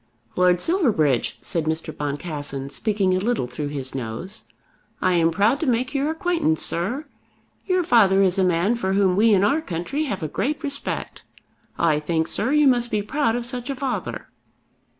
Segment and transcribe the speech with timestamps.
[0.35, 1.95] "Lord Silverbridge," said Mr.
[1.95, 4.45] Boncassen, speaking a little through his nose,
[4.99, 7.05] "I am proud to make your acquaintance, sir.
[7.67, 11.23] Your father is a man for whom we in our country have a great respect.
[11.77, 14.29] I think, sir, you must be proud of such a father."